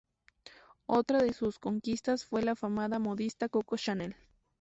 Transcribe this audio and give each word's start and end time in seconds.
Otra 0.87 1.21
de 1.21 1.31
sus 1.31 1.59
conquistas 1.59 2.25
fue 2.25 2.41
la 2.41 2.53
afamada 2.53 2.97
modista 2.97 3.49
Coco 3.49 3.77
Chanel. 3.77 4.15